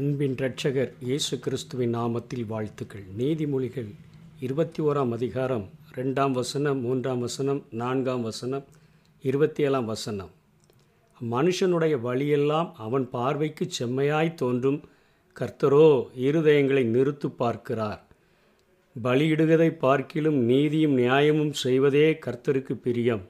அன்பின் 0.00 0.34
இரட்சகர் 0.34 0.92
இயேசு 1.00 1.38
கிறிஸ்துவின் 1.38 1.94
நாமத்தில் 1.94 2.44
வாழ்த்துக்கள். 2.46 3.02
நீதிமொழிகள் 3.18 3.88
இருபத்தி 4.40 4.82
ஓராம் 4.82 5.10
அதிகாரம் 5.10 5.64
ரெண்டாம் 5.94 6.30
வசனம் 6.30 6.80
மூன்றாம் 6.80 7.18
வசனம் 7.18 7.64
நான்காம் 7.70 8.22
வசனம் 8.22 8.64
இருபத்தி 9.22 9.62
ஏழாம் 9.62 9.84
வசனம். 9.84 10.30
மனுஷனுடைய 11.30 12.00
வழியெல்லாம் 12.00 12.74
அவன் 12.76 13.10
பார்வைக்கு 13.10 13.66
செம்மையாய் 13.78 14.34
தோன்றும். 14.34 14.80
கர்த்தரோ 15.40 16.06
இருதயங்களை 16.16 16.84
நிறுத்து 16.96 17.30
பார்க்கிறார். 17.36 18.00
பலியிடுவதை 19.02 19.70
பார்க்கிலும் 19.70 20.36
நீதியும் 20.36 20.92
நியாயமும் 20.92 21.52
செய்வதே 21.52 22.18
கர்த்தருக்கு 22.26 22.72
பிரியம். 22.72 23.22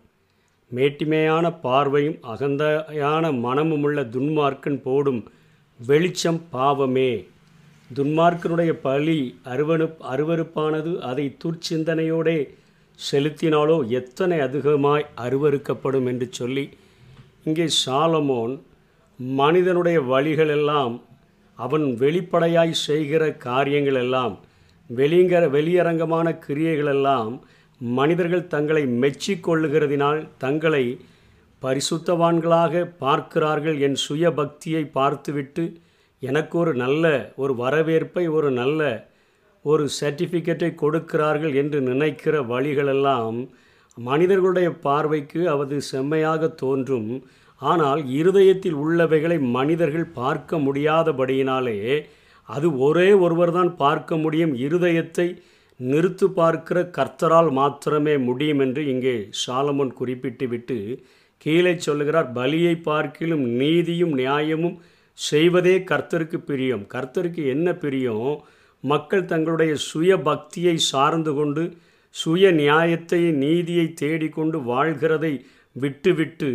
மேட்டிமையான 0.75 1.61
பார்வையும் 1.61 2.19
அகந்தையான 2.23 3.33
மனமுமுள்ள 3.47 4.09
துன்மார்க்கன் 4.17 4.83
போடும் 4.83 5.23
வெளிச்சம் 5.87 6.41
பாவமே. 6.51 7.13
துன்மார்க்கனுடைய 7.95 8.73
பழி 8.83 9.19
அருவனு 9.45 9.87
அருவருப்பானது 10.11 10.99
அதை 11.01 11.37
துர்ச்சிந்தனையோடே 11.45 12.39
செலுத்தினாலோ 12.99 13.89
எத்தனை 13.91 14.41
அதிகமாய் 14.41 15.07
அருவருக்கப்படும் 15.17 16.07
என்று 16.07 16.29
சொல்லி 16.31 16.65
இங்கே 17.45 17.67
சாலமோன் 17.87 18.55
மனிதனுடைய 19.19 20.01
வழிகளெல்லாம் 20.01 20.95
அவன் 21.59 21.97
வெளிப்படையாய் 21.97 22.73
செய்கிற 22.87 23.33
காரியங்கள் 23.39 23.95
எல்லாம் 23.95 24.39
வெளிங்கர 24.91 25.49
வெளியரங்கமான 25.49 26.39
கிரியைகளெல்லாம் 26.47 27.41
மனிதர்கள் 27.81 28.47
தங்களை 28.47 28.83
மெச்சிக்கொள்ளுகிறதினால் 28.87 30.29
தங்களை 30.39 30.85
பரிசுத்தவான்களாக 31.63 32.83
பார்க்கிறார்கள் 32.99 33.79
என் 33.87 33.99
சுய 34.05 34.27
பக்தியை 34.33 34.83
பார்த்துவிட்டு 34.99 35.65
எனக்கு 36.23 36.55
ஒரு 36.59 36.73
நல்ல 36.75 37.05
ஒரு 37.37 37.53
வரவேற்பை 37.55 38.25
ஒரு 38.29 38.51
நல்ல 38.51 38.81
ஒரு 39.65 39.85
சர்டிஃபிகேட்டை 40.01 40.71
கொடுக்கிறார்கள் 40.75 41.55
என்று 41.55 41.79
நினைக்கிற 41.81 42.35
வழிகளெல்லாம் 42.43 43.39
மனிதர்களுடைய 43.97 44.69
பார்வைக்கு 44.79 45.41
அது 45.53 45.79
செம்மையாக 45.83 46.49
தோன்றும். 46.63 47.11
ஆனால் 47.63 48.03
இருதயத்தில் 48.11 48.79
உள்ளவைகளை 48.85 49.39
மனிதர்கள் 49.57 50.07
பார்க்க 50.13 50.59
முடியாதபடியினாலே 50.59 51.79
அது 52.49 52.69
ஒரே 52.79 53.09
ஒருவர் 53.25 53.53
தான் 53.53 53.73
பார்க்க 53.77 54.17
முடியும். 54.17 54.55
இருதயத்தை 54.67 55.27
நிறுத்து 55.81 56.27
பார்க்கிற 56.41 56.79
கர்த்தரால் 56.97 57.51
மாத்திரமே 57.51 58.15
முடியும் 58.29 58.61
என்று 58.61 58.83
இங்கே 58.87 59.17
சாலமோன் 59.43 59.93
குறிப்பிட்டு 59.93 60.47
விட்டு 60.49 60.79
கீழே 61.45 61.75
சொல்லுகிறார் 61.79 62.29
பலியை 62.39 62.75
பார்க்கிலும் 62.83 63.45
நீதியும் 63.61 64.15
நியாயமும் 64.21 64.77
செய்வதே 65.19 65.77
கர்த்தருக்கு 65.91 66.39
பிரியம். 66.51 66.85
கர்த்தருக்கு 66.95 67.43
என்ன 67.55 67.69
பிரியம்? 67.75 68.29
மக்கள் 68.85 69.25
தங்களுடைய 69.25 69.73
சுய 69.89 70.11
பக்தியை 70.29 70.77
சார்ந்து 70.93 71.33
கொண்டு 71.35 71.63
சுய 72.15 72.45
நியாயத்தை 72.61 73.21
நீதியை 73.43 73.87
தேடிக்கொண்டு 74.03 74.59
வாழ்கிறதை 74.73 75.33
விட்டுவிட்டு 75.77 76.51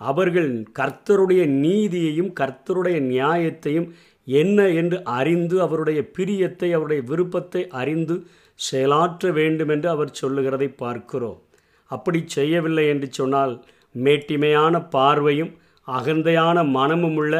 அவர்கள் 0.00 0.50
கர்த்தருடைய 0.78 1.42
நீதியையும் 1.64 2.30
கர்த்தருடைய 2.40 2.98
நியாயத்தையும் 3.12 3.88
என்ன 4.26 4.68
என்று 4.80 4.98
அறிந்து 5.18 5.56
அவருடைய 5.66 6.00
பிரியத்தை 6.16 6.68
அவருடைய 6.76 7.02
விருப்பத்தை 7.10 7.62
அறிந்து 7.80 8.16
செயலாற்ற 8.60 9.30
வேண்டும் 9.38 9.68
என்று 9.68 9.88
அவர் 9.88 10.18
சொல்லுகிறதை 10.20 10.68
பார்க்கிறோம். 10.84 11.38
அப்படி 11.90 12.20
செய்யவில்லை 12.36 12.84
என்று 12.88 13.08
சொன்னால் 13.12 13.54
மேட்டிமையான 13.94 14.88
பார்வையும் 14.90 15.52
அகந்தையான 15.88 16.70
மனமும் 16.70 17.16
உள்ள 17.16 17.34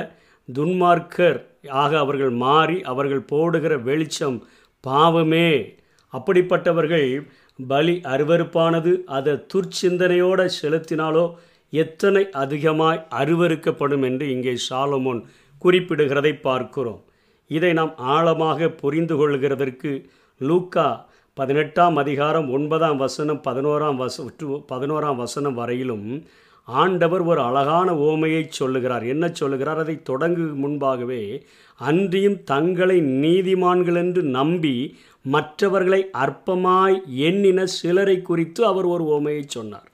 துன்மார்க்கர் 0.49 1.39
ஆக 1.69 1.99
அவர்கள் 1.99 2.31
மாறி 2.31 2.83
அவர்கள் 2.83 3.29
போடுகிற 3.33 3.79
வெளிச்சம் 3.79 4.39
பாவமே. 4.81 5.77
அப்படிப்பட்டவர்கள் 6.13 7.29
பலி 7.69 8.01
அருவறுப்பானது 8.05 8.93
அதை 9.05 9.35
துர்ச்சிந்தனையோடு 9.53 10.49
செலுத்தினாலோ 10.63 11.35
எத்தனை 11.71 12.31
அதிகமாய் 12.31 13.07
அருவறுக்கப்படும் 13.11 14.03
என்று 14.03 14.31
இங்கே 14.31 14.55
சாலமோன் 14.71 15.21
குறிப்பிடுகிறதை 15.65 16.41
பார்க்கிறோம். 16.41 17.03
இதை 17.47 17.73
நாம் 17.73 17.97
ஆழமாக 17.97 18.69
புரிந்து 18.69 19.15
கொள்கிறதற்கு 19.17 20.05
லூக்கா 20.39 21.10
பதினெட்டாம் 21.35 21.97
அதிகாரம் 21.97 22.51
ஒன்பதாம் 22.51 22.97
வசனம் 22.97 23.43
பதினோராம் 23.47 23.97
வச 23.97 24.25
பதினோராம் 24.69 25.17
வசனம் 25.17 25.55
வரையிலும் 25.55 26.25
ஆண்டவர் 26.65 27.21
ஒரு 27.21 27.41
அழகான 27.41 27.93
ஓமையை 27.93 28.47
சொல்லுகிறார். 28.49 29.03
என்ன 29.03 29.29
சொல்லுகிறார்? 29.33 29.79
அதை 29.79 30.01
தொடங்கு 30.11 30.55
முன்பாகவே 30.55 31.43
அன்றியும் 31.79 32.45
தங்களை 32.45 33.01
நீதிமான்கள் 33.01 33.95
என்று 33.95 34.23
நம்பி 34.23 34.99
மற்றவர்களை 35.23 36.11
அற்பமாய் 36.13 36.99
எண்ணின 37.21 37.65
சிலரை 37.65 38.23
குறித்து 38.23 38.67
அவர் 38.67 38.85
ஒரு 38.85 39.05
ஓமையை 39.05 39.43
சொன்னார். 39.47 39.91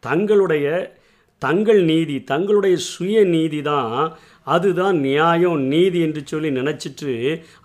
தங்களுடைய 0.00 0.96
தங்கள் 1.44 1.80
நீதி 1.90 2.16
தங்களுடைய 2.32 2.76
சுய 2.92 3.24
நீதி 3.34 3.60
தான் 3.70 3.94
அதுதான் 4.54 4.96
நியாயம் 5.06 5.60
நீதி 5.72 5.98
என்று 6.06 6.22
சொல்லி 6.30 6.48
நினச்சிட்டு 6.58 7.12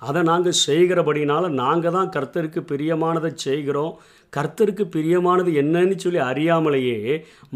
அதை 0.08 0.22
நாங்கள் 0.30 0.62
செய்கிறபடினால 0.68 1.50
நாங்கள் 1.62 1.96
தான் 1.98 2.14
கர்த்தருக்கு 2.16 2.62
பிரியமானதை 2.72 3.32
செய்கிறோம். 3.46 3.94
கர்த்தருக்கு 4.34 4.84
பிரியமானது 4.96 5.52
என்னன்னு 5.62 5.96
சொல்லி 6.04 6.20
அறியாமலேயே 6.32 7.00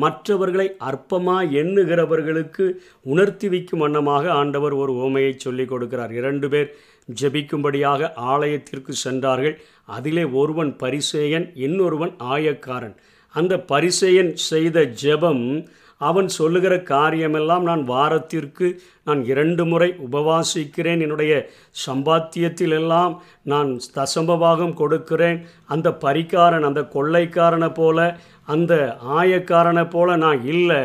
மற்றவர்களை 0.03 0.67
அற்பமாக 0.89 1.51
எண்ணுகிறவர்களுக்கு 1.61 2.65
உணர்த்தி 3.13 3.47
வைக்கும் 3.53 3.83
வண்ணமாக 3.83 4.31
ஆண்டவர் 4.41 4.75
ஒரு 4.81 4.93
ஓமையை 5.05 5.33
சொல்லிக் 5.35 5.71
கொடுக்கிறார். 5.73 6.13
இரண்டு 6.19 6.49
பேர் 6.53 6.69
ஜெபிக்கும்படியாக 7.21 8.11
ஆலயத்திற்கு 8.33 8.93
சென்றார்கள். 9.05 9.55
அதிலே 9.97 10.25
ஒருவன் 10.41 10.71
பரிசேயன் 10.83 11.47
இன்னொருவன் 11.67 12.13
ஆயக்காரன். 12.33 12.95
அந்த 13.35 13.53
பரிசேயன் 13.71 14.33
செய்த 14.49 14.79
ஜெபம் 15.03 15.45
அவன் 15.97 16.27
சொல்லுகிற 16.27 16.81
காரியமெல்லாம் 16.81 17.63
நான் 17.63 17.83
வாரத்திற்கு 17.83 18.81
நான் 19.05 19.25
இரண்டு 19.25 19.65
முறை 19.65 19.95
உபவாசிக்கிறேன். 20.11 21.01
என்னுடைய 21.01 21.49
சம்பாத்தியத்திலெல்லாம் 21.87 23.17
நான் 23.41 23.79
தசம்பபாகம் 23.95 24.73
கொடுக்கிறேன். 24.73 25.45
அந்த 25.65 25.89
பரிக்காரன் 25.89 26.61
அந்த 26.61 26.81
கொள்ளைக்காரனை 26.81 27.73
போல 27.73 28.17
அந்த 28.45 28.73
ஆயக்காரனை 29.17 29.89
போல 29.89 30.15
நான் 30.15 30.45
இல்லை. 30.45 30.79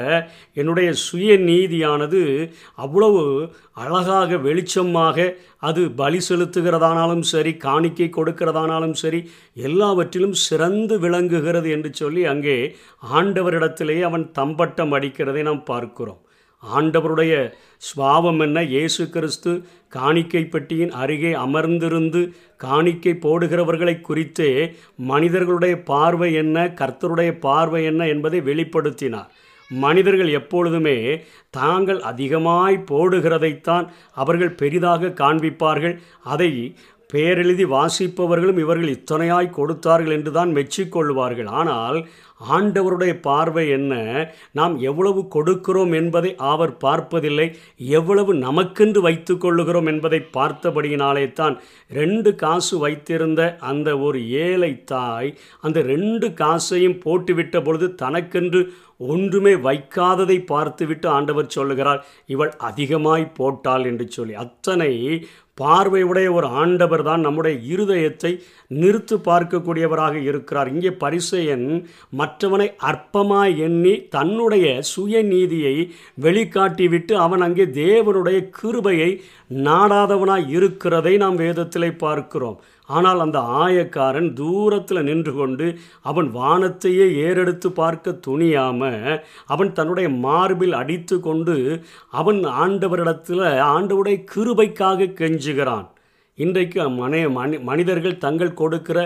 என்னுடைய 0.52 0.92
சுய 0.92 1.36
நீதியானது 1.38 2.50
அவ்வளவு 2.74 3.22
அழகாக 3.72 4.36
வெளிச்சமாக 4.36 5.34
அது 5.58 5.90
பலி 5.90 6.20
செலுத்துகிறதானாலும் 6.28 7.24
சரி 7.32 7.54
காணிக்கை 7.56 8.08
கொடுக்கிறதானாலும் 8.16 8.96
சரி 9.02 9.20
எல்லாவற்றிலும் 9.54 10.36
சிறந்து 10.46 10.98
விளங்குகிறது 10.98 11.70
என்று 11.70 11.92
சொல்லி 11.94 12.24
அங்கே 12.24 12.76
ஆண்டவரிடத்திலேயே 13.14 14.00
அவன் 14.00 14.30
தம்பட்டம் 14.32 14.92
அடிக்கிறதை 14.92 15.42
நாம் 15.42 15.64
பார்க்கிறோம். 15.64 16.22
ஆண்டவருடைய 16.62 17.32
சுவாவம் 17.88 18.40
என்ன? 18.46 18.58
இயேசு 18.62 19.02
கிறிஸ்து 19.10 19.52
காணிக்கை 19.88 20.42
பெட்டியின் 20.44 20.92
அருகே 21.02 21.32
அமர்ந்திருந்து 21.44 22.22
காணிக்கை 22.56 23.12
போடுகிறவர்களை 23.24 23.94
குறித்தே 24.00 24.50
மனிதர்களுடைய 25.10 25.74
பார்வை 25.82 26.30
என்ன? 26.34 26.66
கர்த்தருடைய 26.80 27.32
பார்வை 27.46 27.82
என்ன 27.84 28.08
என்பதை 28.14 28.40
வெளிப்படுத்தினார். 28.40 29.30
மனிதர்கள் 29.70 30.30
எப்பொழுதுமே 30.40 30.98
தாங்கள் 31.50 32.00
அதிகமாய் 32.00 32.84
போடுகிறதைத்தான் 32.90 33.88
அவர்கள் 34.14 34.58
பெரிதாக 34.60 35.14
காண்பிப்பார்கள். 35.22 35.96
அதை 36.34 36.50
பேரெழுதி 37.12 37.64
வாசிப்பவர்களும் 37.74 38.58
இவர்கள் 38.62 38.94
இத்தனையாய் 38.96 39.56
கொடுத்தார்கள் 39.58 40.14
என்று 40.16 40.30
தான் 40.32 40.50
மெச்சிக்கொள்வார்கள். 40.56 41.48
ஆனால் 41.60 41.98
ஆண்டவருடைய 42.40 43.20
பார்வை 43.20 43.68
என்ன? 43.68 43.94
நாம் 44.52 44.78
எவ்வளவு 44.78 45.20
கொடுக்கிறோம் 45.34 45.94
என்பதை 45.94 46.34
அவர் 46.36 46.76
பார்ப்பதில்லை. 46.76 47.56
எவ்வளவு 47.76 48.34
நமக்கென்று 48.34 49.00
வைத்து 49.00 49.34
கொள்ளுகிறோம் 49.34 49.86
என்பதை 49.86 50.20
பார்த்தபடியினாலே 50.36 51.32
தான் 51.32 51.60
ரெண்டு 51.90 52.34
காசு 52.34 52.78
வைத்திருந்த 52.78 53.56
அந்த 53.60 53.98
ஒரு 53.98 54.20
ஏழை 54.28 54.84
தாய் 54.84 55.36
அந்த 55.60 55.80
ரெண்டு 55.82 56.32
காசையும் 56.32 57.00
போட்டுவிட்ட 57.04 57.64
பொழுது 57.64 57.94
தனக்கென்று 57.94 58.62
ஒன்றுமே 58.96 59.54
வைக்காததை 59.54 60.36
பார்த்துவிட்டு 60.44 61.08
ஆண்டவர் 61.08 61.46
சொல்லுகிறார் 61.46 62.00
இவள் 62.26 62.52
அதிகமாய் 62.58 63.32
போட்டாள் 63.34 63.84
என்று 63.84 64.06
சொல்லி. 64.08 64.34
அத்தனை 64.34 64.92
பார்வையுடைய 65.60 66.28
ஒரு 66.32 66.48
ஆண்டவர் 66.62 67.02
தான் 67.02 67.24
நம்முடைய 67.26 67.54
இருதயத்தை 67.74 68.32
நிறுத்து 68.70 69.16
பார்க்கக்கூடியவராக 69.28 70.14
இருக்கிறார். 70.30 70.70
இங்கே 70.74 70.92
பரிசையன் 71.02 71.66
மற்றவனை 72.20 72.68
அற்பமாய் 72.90 73.54
எண்ணி 73.66 73.94
தன்னுடைய 74.16 74.66
சுயநீதியை 74.94 75.76
வெளிக்காட்டிவிட்டு 76.22 77.14
அவன் 77.26 77.44
அங்கே 77.48 77.66
தேவனுடைய 77.82 78.40
கிருபையை 78.58 79.10
நாடாதவனாய் 79.66 80.48
இருக்கிறதை 80.56 81.14
நாம் 81.16 81.38
வேதத்தில் 81.44 82.00
பார்க்கிறோம். 82.02 82.58
ஆனால் 82.88 83.18
அந்த 83.24 83.38
ஆயக்காரன் 83.62 84.28
தூரத்தில் 84.32 85.06
நின்று 85.08 85.32
கொண்டு 85.32 85.66
அவன் 86.02 86.28
வானத்தையே 86.36 87.06
ஏறெடுத்து 87.24 87.68
பார்க்க 87.72 88.14
துணியாம 88.26 88.90
அவன் 89.46 89.70
தன்னுடைய 89.72 90.08
மார்பில் 90.24 90.72
அடித்து 90.72 91.16
கொண்டு 91.20 91.56
அவன் 92.20 92.40
ஆண்டவரிடத்தில் 92.62 93.44
ஆண்டவருடைய 93.74 94.18
கிருபைக்காக 94.32 95.10
அஞ்சுகிறான் 95.48 95.86
இன்றைக்கு 96.38 96.88
மனை 96.88 97.20
மனி 97.28 97.56
மனிதர்கள் 97.58 98.22
தங்கள் 98.24 98.58
கொடுக்கிற 98.60 98.98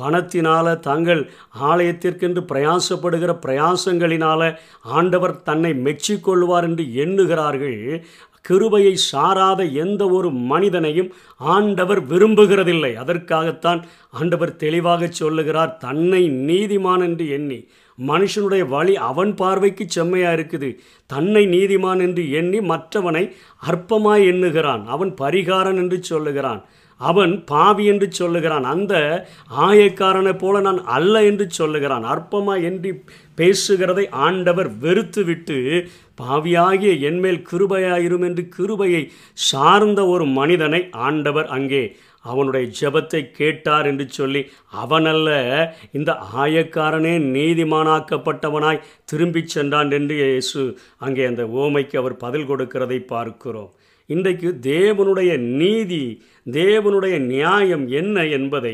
பணத்தினால் 0.00 0.70
தங்கள் 0.80 1.20
ஆலயத்திற்கென்று 1.70 2.42
பிரயாசப்படுகிற 2.50 3.32
பிரயாசங்களினால் 3.46 4.46
ஆண்டவர் 4.96 5.34
தன்னை 5.42 5.72
மெச்சிக்கொள்வார் 5.86 6.62
என்று 6.62 6.84
எண்ணுகிறார்கள். 6.94 7.80
கிருபையை 8.48 8.94
சாராத 9.10 9.60
எந்த 9.84 10.02
ஒரு 10.18 10.28
மனிதனையும் 10.52 11.10
ஆண்டவர் 11.54 12.00
விரும்புகிறதில்லை. 12.12 12.92
அதற்காகத்தான் 13.02 13.80
ஆண்டவர் 14.20 14.52
தெளிவாக 14.64 15.10
சொல்லுகிறார் 15.20 15.74
தன்னை 15.86 16.22
நீதிமான் 16.48 17.04
என்று 17.08 17.26
எண்ணி 17.38 17.60
மனுஷனுடைய 17.98 18.64
வழி 18.68 18.92
அவன் 19.10 19.30
பார்வைக்கு 19.34 19.84
செம்மையாக 19.88 20.36
இருக்குது. 20.38 20.68
தன்னை 21.10 21.42
நீதிமான் 21.54 22.00
என்று 22.06 22.24
எண்ணி 22.40 22.58
மற்றவனை 22.72 23.22
அற்பமாய் 23.70 24.26
எண்ணுகிறான். 24.32 24.82
அவன் 24.94 25.12
பரிகாரன் 25.22 25.80
என்று 25.82 25.98
சொல்லுகிறான். 26.10 26.60
அவன் 27.00 27.32
பாவி 27.44 27.84
என்று 27.92 28.06
சொல்லுகிறான். 28.12 28.66
அந்த 28.74 28.94
ஆயக்காரனைப் 29.66 30.40
போல 30.42 30.60
நான் 30.60 30.80
அல்ல 30.96 31.24
என்று 31.30 31.46
சொல்லுகிறான். 31.50 32.04
அற்பமா 32.14 32.56
என்று 32.70 32.92
பேசுகிறதை 33.40 34.04
ஆண்டவர் 34.26 34.70
வெறுத்துவிட்டு 34.84 35.58
பாவியாகிய 36.20 36.92
என்மேல் 37.08 37.44
கிருபையாயிரும் 37.50 38.24
என்று 38.28 38.44
கிருபையை 38.56 39.02
சார்ந்த 39.32 40.00
ஒரு 40.06 40.24
மனிதனை 40.38 40.80
ஆண்டவர் 41.06 41.48
அங்கே 41.56 41.82
அவனுடைய 42.24 42.64
ஜெபத்தை 42.78 43.20
கேட்டார் 43.30 43.86
என்று 43.86 44.04
சொல்லி 44.08 44.40
அவனல்ல 44.82 45.28
இந்த 45.98 46.10
ஆயக்காரனே 46.42 47.14
நீதிமானாக்கப்பட்டவனாய் 47.36 48.84
திரும்பிச் 49.04 49.52
சென்றான் 49.54 49.90
என்று 49.98 50.16
இயேசு 50.22 50.62
அங்கே 50.98 51.24
அந்த 51.24 51.44
ஓமைக்கு 51.62 51.96
அவர் 51.96 52.16
பதில் 52.24 52.48
கொடுக்கிறதை 52.50 52.98
பார்க்கிறோம். 53.14 53.70
இன்றைக்கு 54.12 54.50
தேவனுடைய 54.66 55.30
நீதி 55.60 56.04
தேவனுடைய 56.46 57.14
நியாயம் 57.32 57.82
என்ன 58.00 58.16
என்பதை 58.36 58.72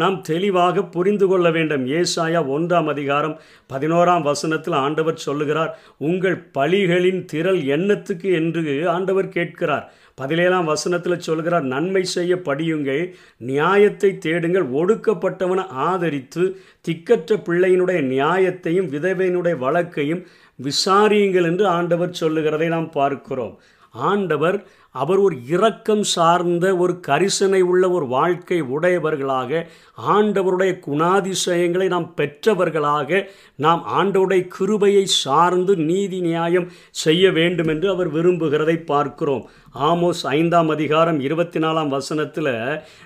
நாம் 0.00 0.16
தெளிவாக 0.22 0.82
புரிந்து 0.94 1.26
கொள்ள 1.26 1.46
வேண்டும். 1.50 1.84
ஏசாயா 1.98 2.40
ஒன்றாம் 2.56 2.88
அதிகாரம் 2.94 3.36
பதினோராம் 3.72 4.24
வசனத்தில் 4.30 4.76
ஆண்டவர் 4.82 5.22
சொல்லுகிறார் 5.26 5.72
உங்கள் 6.08 6.36
பழிகளின் 6.58 7.20
திரள் 7.24 7.60
எண்ணத்துக்கு 7.76 8.30
என்று 8.40 8.62
ஆண்டவர் 8.96 9.28
கேட்கிறார். 9.28 9.86
பதினேழாம் 10.14 10.68
வசனத்தில் 10.72 11.24
சொல்கிறார் 11.28 11.64
நன்மை 11.74 12.02
செய்ய 12.16 12.34
படியுங்கள் 12.48 13.04
நியாயத்தை 13.50 14.10
தேடுங்கள் 14.26 14.66
ஒடுக்கப்பட்டவனை 14.80 15.64
ஆதரித்து 15.88 16.44
திக்கற்ற 16.88 17.38
பிள்ளையினுடைய 17.46 18.00
நியாயத்தையும் 18.14 18.90
விதவையினுடைய 18.96 19.56
வழக்கையும் 19.64 20.24
விசாரியுங்கள் 20.58 21.48
என்று 21.50 21.66
ஆண்டவர் 21.78 22.20
சொல்லுகிறதை 22.22 22.68
நாம் 22.68 22.90
பார்க்கிறோம். 22.90 23.56
ஆண்டவர் 23.94 24.66
அவர் 24.94 25.18
ஒரு 25.18 25.36
இரக்கம் 25.46 26.02
சார்ந்த 26.02 26.76
ஒரு 26.76 27.00
கரிசனை 27.06 27.60
உள்ள 27.60 27.90
ஒரு 27.90 28.06
வாழ்க்கை 28.06 28.60
உடையவர்களாக 28.60 29.66
ஆண்டவருடைய 30.08 30.72
குணாதிசயங்களை 30.86 31.86
நாம் 31.86 32.14
பெற்றவர்களாக 32.16 33.28
நாம் 33.56 33.82
ஆண்டவருடைய 33.98 34.48
கிருபையை 34.48 35.04
சார்ந்து 35.04 35.76
நீதி 35.76 36.20
நியாயம் 36.20 36.70
செய்ய 36.90 37.30
வேண்டும் 37.30 37.68
என்று 37.68 37.88
அவர் 37.88 38.10
விரும்புகிறதை 38.12 38.76
பார்க்கிறோம். 38.84 39.44
ஆமோஸ் 39.80 40.22
ஐந்தாம் 40.26 40.68
அதிகாரம் 40.68 41.20
இருபத்தி 41.20 41.60
நாலாம் 41.60 41.88
வசனத்தில் 41.88 42.50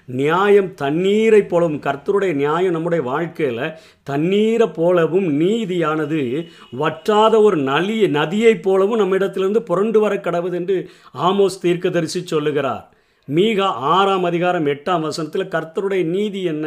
நியாயம் 0.06 0.75
தண்ணீரை 0.75 1.43
போலவும் 1.43 1.81
கர்த்தருடைய 1.81 2.32
நியாயம் 2.32 2.73
நம்முடைய 2.73 3.05
வாழ்க்கையில் 3.05 3.75
தண்ணீரை 4.02 4.69
போலவும் 4.69 5.41
நீதியானது 5.41 6.46
வற்றாத 6.79 7.43
ஒரு 7.43 7.56
நலி 7.56 8.06
நதியைப் 8.06 8.62
போலவும் 8.62 8.99
நம்மிடத்திலிருந்து 8.99 9.62
புரண்டு 9.62 10.00
வர 10.00 10.17
கடவுது 10.17 10.55
என்று 10.55 10.91
ஆமோஸ் 11.23 11.58
தீர்க்கதரிசி 11.78 12.20
சொல்லுகிறார். 12.26 12.86
மீகா 13.28 13.66
ஆறாம் 13.94 14.25
அதிகாரம் 14.25 14.66
எட்டாம் 14.66 15.00
வசனத்தில் 15.00 15.50
கர்த்தருடைய 15.54 16.02
நீதி 16.04 16.42
என்ன? 16.42 16.66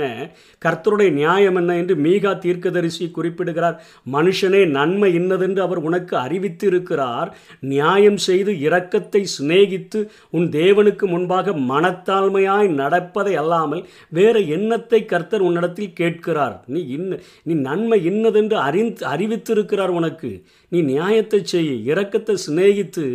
கர்த்தருடைய 0.66 1.10
நியாயம் 1.12 1.56
என்ன 1.56 1.78
என்று 1.78 1.96
மீகா 1.96 2.32
தீர்க்கதரிசி 2.38 3.06
குறிப்பிடுகிறார். 3.12 3.78
மனுஷனே 4.12 4.62
நன்மை 4.68 5.10
இன்னதென்று 5.14 5.62
அவர் 5.62 5.78
உனக்கு 5.78 6.18
அறிவித்து 6.18 6.68
இருக்கிறார் 6.68 7.30
நியாயம் 7.60 8.20
செய்து 8.28 8.54
இரக்கத்தை 8.68 9.22
சிநேகித்து 9.36 10.02
உன் 10.30 10.48
தேவனுக்கு 10.50 11.08
முன்பாக 11.08 11.56
மனத்தாழ்மையாய் 11.72 12.70
நடப்பதை 12.82 13.36
அல்லாமல் 13.36 13.84
வேறு 14.10 14.44
எண்ணத்தை 14.48 15.02
கர்த்தர் 15.06 15.42
உன்னிடத்தில் 15.42 15.94
கேட்கிறார். 15.94 16.56
நீ 16.68 16.84
இன்ன 16.98 17.20
நீ 17.44 17.54
நன்மை 17.54 18.00
இன்னதென்று 18.06 18.58
அறிந்து 18.58 19.06
அறிவித்திருக்கிறார் 19.08 19.98
உனக்கு. 20.02 20.32
நீ 20.72 20.80
நியாயத்தை 20.82 21.40
செய் 21.44 21.72
இரக்கத்தை 21.92 22.36
சிநேகித்து 22.46 23.06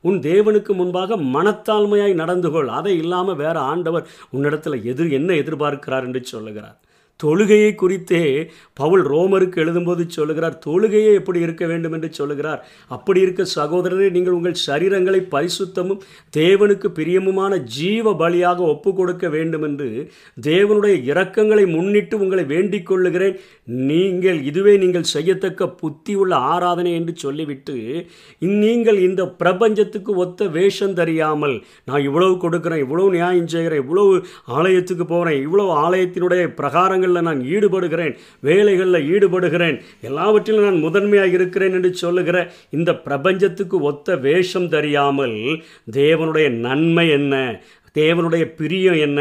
உன் 0.00 0.18
தேவனுக்கு 0.28 0.72
முன்பாக 0.74 1.16
மனத்தாழ்மையாய் 1.36 2.14
நடந்து 2.14 2.50
கொள் 2.50 2.70
அதை 2.78 2.94
இல்லாமல் 2.96 3.40
வேற 3.42 3.56
ஆண்டவர் 3.72 4.06
உன்னிடத்தில் 4.30 4.84
எதிர் 4.92 5.10
என்ன 5.10 5.30
எதிர்பார்க்கிறார் 5.34 6.06
என்று 6.08 6.22
சொல்லுகிறார். 6.24 6.78
தொழுகையை 7.20 7.72
குறித்தே 7.74 8.22
பவுல் 8.80 9.02
ரோமருக்கு 9.12 9.60
எழுதும்போது 9.64 10.02
சொல்லுகிறார் 10.08 10.56
தொழுகையே 10.66 11.10
எப்படி 11.18 11.38
இருக்க 11.46 11.64
வேண்டும் 11.66 11.94
என்று 11.96 12.08
சொல்லுகிறார். 12.12 12.60
அப்படி 12.88 13.20
இருக்க 13.24 13.42
சகோதரரே 13.56 14.08
நீங்கள் 14.16 14.36
உங்கள் 14.38 14.56
சரீரங்களை 14.66 15.20
பரிசுத்தமும் 15.34 16.00
தேவனுக்கு 16.36 16.88
பிரியமுமான 16.98 17.58
ஜீவ 17.76 18.14
பலியாக 18.22 18.58
ஒப்பு 18.72 18.92
கொடுக்க 18.94 19.28
வேண்டும் 19.28 19.66
என்று 19.68 19.88
தேவனுடைய 20.48 20.96
இரக்கங்களை 21.10 21.66
முன்னிட்டு 21.74 22.20
உங்களை 22.24 22.44
வேண்டிக் 22.54 22.88
கொள்ளுகிறேன். 22.90 23.36
நீங்கள் 23.90 24.40
இதுவே 24.50 24.74
நீங்கள் 24.84 25.10
செய்யத்தக்க 25.14 25.70
புத்தி 25.82 26.14
உள்ள 26.14 26.34
ஆராதனை 26.52 26.92
என்று 27.00 27.14
சொல்லிவிட்டு 27.24 27.76
நீங்கள் 28.62 28.98
இந்த 29.08 29.22
பிரபஞ்சத்துக்கு 29.42 30.12
ஒத்த 30.24 30.46
வேஷம் 30.58 30.98
தெரியாமல் 31.00 31.56
நான் 31.84 32.06
இவ்வளவு 32.08 32.34
கொடுக்குறேன் 32.44 32.84
இவ்வளவு 32.84 33.16
நியாயம் 33.16 33.50
செய்கிறேன் 33.54 33.82
இவ்வளவு 33.84 34.12
ஆலயத்துக்கு 34.58 35.06
போகிறேன் 35.06 35.40
இவ்வளவு 35.46 35.72
ஆலயத்தினுடைய 35.84 36.42
பிரகாரங்கள் 36.60 37.01
காரியங்களில் 37.02 37.28
நான் 37.28 37.42
ஈடுபடுகிறேன் 37.54 38.14
வேலைகளில் 38.40 39.08
ஈடுபடுகிறேன் 39.12 39.76
எல்லாவற்றிலும் 40.00 40.62
நான் 40.62 40.84
முதன்மையாக 40.86 41.36
இருக்கிறேன் 41.38 41.72
என்று 41.72 41.94
சொல்லுகிற 41.94 42.38
இந்த 42.70 42.90
பிரபஞ்சத்துக்கு 42.94 43.80
ஒத்த 43.80 44.16
வேஷம் 44.16 44.68
தெரியாமல் 44.68 45.36
தேவனுடைய 45.92 46.48
நன்மை 46.66 47.06
என்ன? 47.10 47.34
தேவனுடைய 47.94 48.44
பிரியம் 48.56 48.98
என்ன? 48.98 49.20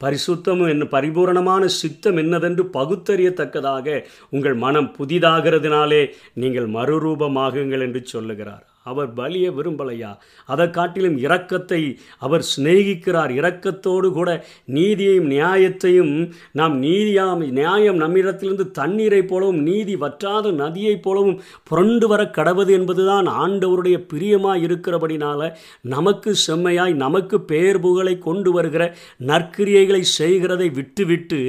பரிசுத்தமும் 0.00 0.68
என்ன? 0.68 0.84
பரிபூரணமான 0.84 1.62
சித்தம் 1.80 2.16
என்னதென்று 2.16 2.64
பகுத்தறியத்தக்கதாக 2.72 4.04
உங்கள் 4.30 4.54
மனம் 4.54 4.94
புதிதாகிறதுனாலே 4.98 6.02
நீங்கள் 6.34 6.68
மறுரூபமாகுங்கள் 6.68 7.86
என்று 7.86 8.02
சொல்லுகிறார். 8.04 8.66
அவர் 8.86 9.12
பலியை 9.12 9.50
விரும்பலையா? 9.50 10.10
அதை 10.44 10.70
காட்டிலும் 10.70 11.18
இரக்கத்தை 11.18 11.80
அவர் 12.18 12.44
சிநேகிக்கிறார். 12.56 13.30
இரக்கத்தோடு 13.30 14.12
கூட 14.12 14.46
நீதியையும் 14.66 15.28
நியாயத்தையும் 15.30 16.14
நாம் 16.52 16.82
நீதியாம் 16.82 17.42
நியாயம் 17.50 17.96
நம்மிடத்திலிருந்து 17.96 18.70
தண்ணீரைப் 18.70 19.28
போலவும் 19.28 19.62
நீதி 19.62 19.96
வற்றாத 19.96 20.52
நதியைப் 20.52 21.02
போலவும் 21.02 21.40
புரண்டு 21.64 22.08
வர 22.08 22.22
கடவது 22.38 22.70
என்பதுதான் 22.70 23.26
ஆண்டவருடைய 23.26 23.98
பிரியமாக 24.06 24.58
இருக்கிறபடினால 24.58 25.50
நமக்கு 25.82 26.34
செம்மையாய் 26.46 26.92
நமக்கு 26.94 27.40
பேர் 27.40 27.80
புகழை 27.80 28.18
கொண்டு 28.18 28.52
வருகிற 28.52 28.82
நற்கிரியைகளை 29.26 30.00
செய்கிறதை 30.00 30.70
விட்டுவிட்டு 30.70 31.40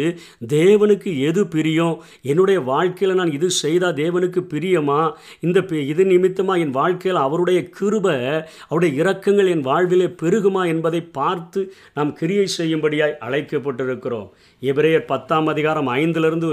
தேவனுக்கு 0.48 1.20
எது 1.20 1.48
பிரியம் 1.48 1.96
என்னுடைய 2.22 2.60
வாழ்க்கையில் 2.62 3.18
நான் 3.18 3.32
இது 3.32 3.50
செய்தால் 3.50 3.94
தேவனுக்கு 3.94 4.44
பிரியமா? 4.54 5.12
இந்த 5.40 5.66
இது 5.86 6.06
நிமித்தமாக 6.06 6.60
என் 6.60 6.70
வாழ்க்கையில் 6.70 7.20
அவருடைய 7.26 7.60
கிருப 7.80 8.08
அவருடைய 8.68 8.92
இரக்கங்கள் 9.04 9.52
என் 9.54 9.68
வாழ்விலே 9.70 10.08
பெருகுமா 10.22 10.64
என்பதை 10.74 11.02
பார்த்து 11.20 11.62
நாம் 11.94 12.14
கிரியை 12.14 12.48
செய்யும்படியாய் 12.58 13.20
அழைக்கப்பட்டிருக்கிறோம். 13.28 14.30
எபிரேயர் 14.70 15.06
பத்தாம் 15.12 15.48
அதிகாரம் 15.52 15.88
ஐந்திலிருந்து 16.00 16.50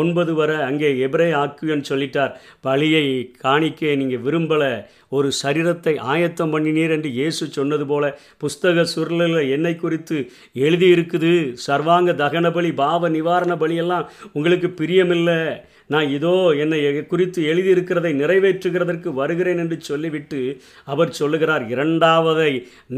ஒன்பது 0.00 0.32
வரை 0.34 0.56
அங்கே 0.68 0.90
எபிரே 1.06 1.26
ஆக்குன்னு 1.40 1.88
சொல்லிட்டார். 1.90 2.32
பழியை 2.66 3.04
காணிக்க 3.44 3.96
நீங்கள் 4.02 4.24
விரும்பலை. 4.26 4.72
ஒரு 5.16 5.28
சரீரத்தை 5.42 5.94
ஆயத்தம் 6.12 6.52
பண்ணினீர் 6.54 6.94
என்று 6.96 7.10
இயேசு 7.18 7.46
சொன்னது 7.56 7.86
போல 7.86 8.04
புஸ்தக 8.44 8.86
சுருளில் 8.94 9.40
என்னை 9.56 9.74
குறித்து 9.76 10.16
எழுதியிருக்குது. 10.66 11.32
சர்வாங்க 11.66 12.12
தகன 12.22 12.46
பலி 12.52 12.72
பாவ 12.82 13.10
நிவாரண 13.16 13.54
பலியெல்லாம் 13.62 14.08
உங்களுக்கு 14.32 14.70
பிரியமில்லை. 14.80 15.38
நான் 15.92 16.08
இதோ 16.16 16.34
என்னை 16.62 16.78
குறித்து 17.06 17.40
எழுதியிருக்கிறதை 17.52 18.12
நிறைவேற்றுகிறதற்கு 18.20 19.08
வருகிறேன் 19.18 19.60
என்று 19.62 19.76
சொல்லிவிட்டு 19.88 20.40
அவர் 20.92 21.10
சொல்லுகிறார். 21.20 21.64
இரண்டாவதை 21.74 22.50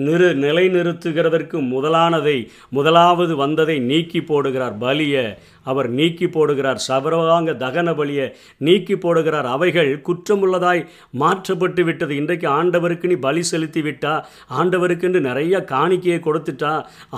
நிறு 0.07 0.29
நிலைநிறுத்துகிறதற்கு 0.45 1.57
முதலானதை 1.75 2.37
முதலாவது 2.79 3.35
வந்ததை 3.43 3.77
நீக்கி 3.91 4.21
போடுகிறார் 4.45 4.77
பலியை 4.85 5.25
அவர் 5.71 5.89
நீக்கி 5.99 6.27
போடுகிறார் 6.27 6.81
சபரவாங்க 6.87 7.51
தகன 7.63 7.89
பலியை 7.99 8.25
நீக்கி 8.67 8.95
போடுகிறார் 8.95 9.47
அவைகள் 9.53 9.91
குற்றமுள்ளதாய் 10.09 10.83
மாற்றப்பட்டு 11.23 11.83
விட்டது. 11.85 12.13
இன்றைக்கு 12.21 12.47
ஆண்டவருக்கு 12.59 13.11
நீ 13.13 13.17
பலி 13.27 13.43
செலுத்தி 13.51 13.83
விட்டா 13.87 14.13
ஆண்டவருக்கு 14.59 15.07
என்று 15.09 15.21
நிறைய 15.29 15.55
காணிக்கையை 15.73 16.19
கொடுத்துட்டா 16.27 16.73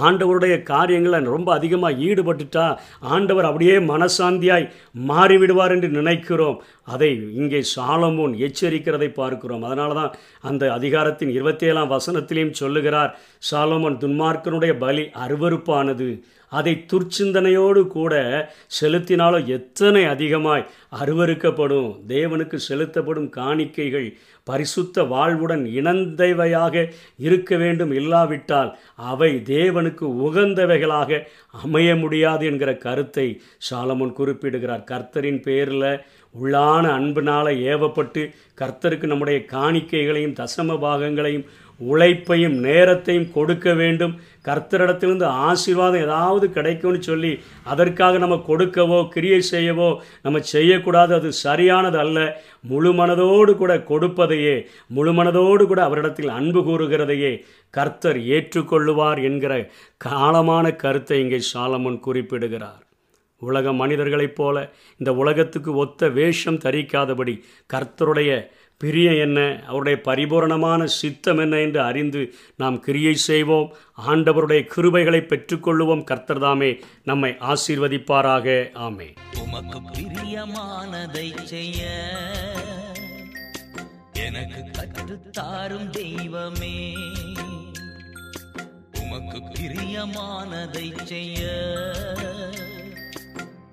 ஆண்டவருடைய 0.07 0.57
காரியங்களை 0.73 1.21
ரொம்ப 1.35 1.51
அதிகமாக 1.59 2.01
ஈடுபட்டுட்டா 2.09 2.67
ஆண்டவர் 3.15 3.49
அப்படியே 3.51 3.77
மனசாந்தியாய் 3.93 4.71
மாறிவிடுவார் 5.11 5.75
என்று 5.77 5.91
நினைக்கிறோம். 5.99 6.61
அதை 6.95 7.11
இங்கே 7.41 7.61
சாலமோன் 7.75 8.35
எச்சரிக்கிறதை 8.47 9.11
பார்க்கிறோம். 9.21 9.67
அதனால 9.69 9.95
தான் 10.01 10.15
அந்த 10.51 10.65
அதிகாரத்தின் 10.79 11.35
இருபத்தேழாம் 11.39 11.93
வசனத்திலையும் 11.97 12.57
சொல்லுகிறார் 12.63 13.13
சாலமோன் 13.51 14.01
துன்மார்க்கனுடைய 14.05 14.73
பலி 14.87 15.05
அருவறுப்பானது 15.25 16.09
அதை 16.53 16.73
துர்ச்ச 16.91 17.16
சிந்தனையோடு 17.19 17.83
கூட 17.97 18.15
செலுத்தினாலும் 18.81 19.49
எத்தனை 19.57 20.03
அதிகமாய் 20.15 20.67
அருவருக்கப்படும். 21.01 21.91
தேவனுக்கு 22.15 22.59
செலுத்தப்படும் 22.69 23.31
காணிக்கைகள் 23.37 24.09
பரிசுத்த 24.47 25.03
வாழ்வுடன் 25.13 25.65
இணந்தவையாக 25.79 26.75
இருக்க 27.27 27.57
வேண்டும் 27.57 27.93
இல்லாவிட்டால் 27.93 28.71
அவை 29.11 29.31
தேவனுக்கு 29.55 30.07
உகந்தவைகளாக 30.27 31.21
அமைய 31.65 31.91
முடியாது 31.97 32.45
என்கிற 32.47 32.73
கருத்தை 32.87 33.27
சாலமோன் 33.69 34.19
குறிப்பிடுகிறார். 34.21 34.85
கர்த்தரின் 34.93 35.43
பேரில் 35.43 35.91
உள்ளான 36.35 36.85
அன்பினால் 36.97 37.51
ஏவப்பட்டு 37.71 38.23
கர்த்தருக்கு 38.61 39.07
நம்முடைய 39.07 39.39
காணிக்கைகளையும் 39.53 40.39
தசம 40.41 40.79
பாகங்களையும் 40.81 41.47
உழைப்பையும் 41.81 42.57
நேரத்தையும் 42.67 43.29
கொடுக்க 43.33 43.75
வேண்டும். 43.81 44.15
கர்த்தரிடத்திலிருந்து 44.49 45.27
ஆசீர்வாதம் 45.49 46.05
ஏதாவது 46.07 46.47
கிடைக்கும்னு 46.57 47.01
சொல்லி 47.03 47.33
அதற்காக 47.73 48.19
நம்ம 48.19 48.39
கொடுக்கவோ 48.49 48.99
கிரியை 49.15 49.41
செய்யவோ 49.51 49.89
நம்ம 50.23 50.41
செய்யக்கூடாது 50.55 51.15
அது 51.19 51.31
சரியானது 51.45 51.99
அல்ல. 52.05 52.19
முழு 52.71 52.93
மனதோடு 53.01 53.55
கூட 53.57 53.75
கொடுப்பதையே 53.91 54.57
முழு 54.97 55.13
மனதோடு 55.13 55.67
கூட 55.67 55.83
அவரிடத்தில் 55.89 56.35
அன்பு 56.39 56.63
கூறுகிறதையே 56.69 57.33
கர்த்தர் 57.75 58.21
ஏற்றுக்கொள்ளுவார் 58.37 59.23
என்கிற 59.31 59.55
காலமான 60.07 60.77
கருத்தை 60.77 61.21
இங்கே 61.25 61.41
சாலமன் 61.53 62.05
குறிப்பிடுகிறார். 62.09 62.83
உலக 63.43 63.73
மனிதர்களைப் 63.81 64.37
போல 64.37 64.57
இந்த 65.01 65.11
உலகத்துக்கு 65.23 65.71
ஒத்த 65.83 66.09
வேஷம் 66.19 66.61
தரிக்காதபடி 66.65 67.35
கர்த்தருடைய 67.71 68.31
பிரியம் 68.79 69.19
என்ன 69.19 69.63
அவருடைய 69.67 70.01
பரிபூரணமான 70.01 70.87
சித்தம் 70.87 71.39
என்ன 71.39 71.59
என்று 71.59 71.83
அறிந்து 71.83 72.35
நாம் 72.57 72.81
கிரியை 72.81 73.15
செய்வோம். 73.15 73.75
ஆண்டவருடைய 74.07 74.69
கிருபைகளை 74.77 75.21
பெற்றுக்கொள்ளுவோம். 75.21 76.05
கர்த்தர்தாமே 76.11 76.83
நம்மை 77.05 77.37
ஆசீர்வதிப்பாராக. 77.41 78.69
ஆமே 78.75 79.15
உமக்கு 79.43 79.81
பிரியமானதை 79.95 81.43
செய்ய 81.43 81.87
எனக்கு 84.13 84.63
கற்றுத்தாரும் 84.79 85.91
தெய்வமே. 85.91 86.95
உமக்கு 89.01 89.39
பிரியமானதை 89.39 91.03
செய்ய 91.03 91.41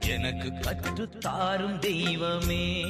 எனக்கு 0.08 0.50
கற்றுத்தாரும் 0.50 1.80
தெய்வமே. 1.80 2.84